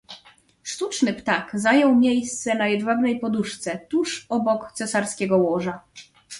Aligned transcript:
"Sztuczny 0.63 1.13
ptak 1.13 1.51
zajął 1.59 1.95
miejsce 1.95 2.55
na 2.55 2.67
jedwabnej 2.67 3.19
poduszce, 3.19 3.79
tuż 3.89 4.25
obok 4.29 4.71
cesarskiego 4.71 5.37
łoża." 5.37 5.81